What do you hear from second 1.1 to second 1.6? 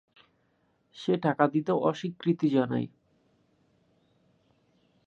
টাকা